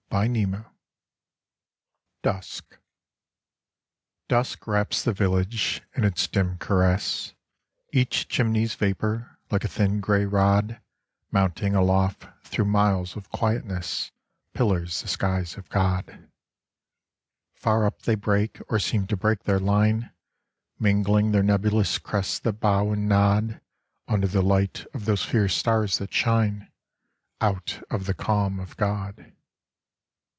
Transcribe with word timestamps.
24 0.11 0.65
Quoit 2.21 2.61
DUSK 4.27 4.67
wraps 4.67 5.05
the 5.05 5.13
village 5.13 5.81
in 5.95 6.03
its 6.03 6.27
dim 6.27 6.57
caress; 6.57 7.33
Each 7.93 8.27
chimney's 8.27 8.75
vapour, 8.75 9.39
like 9.51 9.63
a 9.63 9.69
thin 9.69 10.01
grey 10.01 10.25
rod, 10.25 10.81
Mounting 11.31 11.75
aloft 11.75 12.27
through 12.45 12.65
miles 12.65 13.15
of 13.15 13.29
quietness, 13.31 14.11
Pillars 14.53 15.01
the 15.01 15.07
skies 15.07 15.55
of 15.55 15.69
God. 15.69 16.29
Far 17.55 17.85
up 17.85 18.01
they 18.01 18.15
break 18.15 18.59
or 18.67 18.79
seem 18.79 19.07
to 19.07 19.15
break 19.17 19.43
their 19.43 19.59
line, 19.61 20.11
Mingling 20.77 21.31
their 21.31 21.41
nebulous 21.41 21.97
crests 21.97 22.37
that 22.39 22.59
bow 22.59 22.91
and 22.91 23.07
nod 23.07 23.61
Under 24.09 24.27
the 24.27 24.43
light 24.43 24.85
of 24.93 25.05
those 25.05 25.23
fierce 25.23 25.55
stars 25.55 25.99
that 25.99 26.13
shine 26.13 26.69
Out 27.39 27.81
of 27.89 28.07
the 28.07 28.13
calm 28.13 28.59
of 28.59 28.75
God. 28.75 29.33